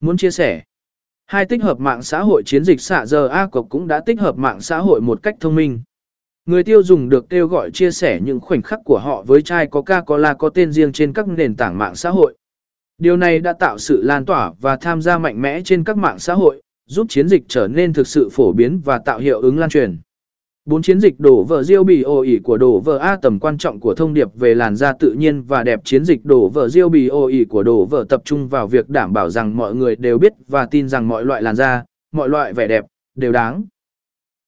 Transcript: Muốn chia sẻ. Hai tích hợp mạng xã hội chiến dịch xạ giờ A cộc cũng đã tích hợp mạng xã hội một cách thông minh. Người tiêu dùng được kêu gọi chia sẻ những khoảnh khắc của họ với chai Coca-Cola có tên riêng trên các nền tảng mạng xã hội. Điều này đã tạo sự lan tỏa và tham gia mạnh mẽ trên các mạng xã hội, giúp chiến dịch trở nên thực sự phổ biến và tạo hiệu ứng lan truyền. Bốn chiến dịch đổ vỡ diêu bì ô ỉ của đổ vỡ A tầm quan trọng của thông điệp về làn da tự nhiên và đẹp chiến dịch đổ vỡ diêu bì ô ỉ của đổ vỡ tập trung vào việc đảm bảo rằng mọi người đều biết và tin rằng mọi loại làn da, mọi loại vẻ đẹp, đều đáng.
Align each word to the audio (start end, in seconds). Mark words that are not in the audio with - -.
Muốn 0.00 0.16
chia 0.16 0.30
sẻ. 0.30 0.62
Hai 1.26 1.44
tích 1.44 1.62
hợp 1.62 1.80
mạng 1.80 2.02
xã 2.02 2.20
hội 2.20 2.42
chiến 2.46 2.64
dịch 2.64 2.80
xạ 2.80 3.06
giờ 3.06 3.28
A 3.28 3.46
cộc 3.46 3.66
cũng 3.68 3.88
đã 3.88 4.00
tích 4.00 4.20
hợp 4.20 4.36
mạng 4.36 4.60
xã 4.60 4.78
hội 4.78 5.00
một 5.00 5.22
cách 5.22 5.36
thông 5.40 5.54
minh. 5.54 5.80
Người 6.46 6.64
tiêu 6.64 6.82
dùng 6.82 7.08
được 7.08 7.28
kêu 7.28 7.46
gọi 7.46 7.70
chia 7.70 7.90
sẻ 7.90 8.20
những 8.24 8.40
khoảnh 8.40 8.62
khắc 8.62 8.80
của 8.84 8.98
họ 8.98 9.22
với 9.22 9.42
chai 9.42 9.66
Coca-Cola 9.66 10.34
có 10.36 10.48
tên 10.48 10.72
riêng 10.72 10.92
trên 10.92 11.12
các 11.12 11.28
nền 11.28 11.56
tảng 11.56 11.78
mạng 11.78 11.94
xã 11.94 12.10
hội. 12.10 12.36
Điều 12.98 13.16
này 13.16 13.38
đã 13.38 13.52
tạo 13.52 13.78
sự 13.78 14.02
lan 14.02 14.24
tỏa 14.24 14.52
và 14.60 14.76
tham 14.76 15.02
gia 15.02 15.18
mạnh 15.18 15.42
mẽ 15.42 15.60
trên 15.64 15.84
các 15.84 15.96
mạng 15.96 16.18
xã 16.18 16.34
hội, 16.34 16.62
giúp 16.86 17.06
chiến 17.08 17.28
dịch 17.28 17.42
trở 17.48 17.68
nên 17.68 17.92
thực 17.92 18.06
sự 18.06 18.28
phổ 18.32 18.52
biến 18.52 18.80
và 18.84 18.98
tạo 18.98 19.18
hiệu 19.18 19.40
ứng 19.40 19.58
lan 19.58 19.70
truyền. 19.70 19.98
Bốn 20.66 20.82
chiến 20.82 21.00
dịch 21.00 21.20
đổ 21.20 21.42
vỡ 21.42 21.62
diêu 21.62 21.84
bì 21.84 22.02
ô 22.02 22.20
ỉ 22.20 22.38
của 22.38 22.58
đổ 22.58 22.80
vỡ 22.80 22.98
A 22.98 23.16
tầm 23.16 23.38
quan 23.38 23.58
trọng 23.58 23.80
của 23.80 23.94
thông 23.94 24.14
điệp 24.14 24.28
về 24.34 24.54
làn 24.54 24.76
da 24.76 24.92
tự 25.00 25.12
nhiên 25.12 25.42
và 25.42 25.64
đẹp 25.64 25.80
chiến 25.84 26.04
dịch 26.04 26.24
đổ 26.24 26.48
vỡ 26.48 26.68
diêu 26.68 26.88
bì 26.88 27.08
ô 27.08 27.26
ỉ 27.26 27.44
của 27.44 27.62
đổ 27.62 27.84
vỡ 27.84 28.04
tập 28.08 28.22
trung 28.24 28.48
vào 28.48 28.66
việc 28.66 28.88
đảm 28.88 29.12
bảo 29.12 29.30
rằng 29.30 29.56
mọi 29.56 29.74
người 29.74 29.96
đều 29.96 30.18
biết 30.18 30.32
và 30.48 30.66
tin 30.66 30.88
rằng 30.88 31.08
mọi 31.08 31.24
loại 31.24 31.42
làn 31.42 31.56
da, 31.56 31.84
mọi 32.12 32.28
loại 32.28 32.52
vẻ 32.52 32.68
đẹp, 32.68 32.84
đều 33.14 33.32
đáng. 33.32 33.64